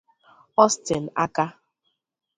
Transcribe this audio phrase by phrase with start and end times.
[0.63, 1.45] Austin Aka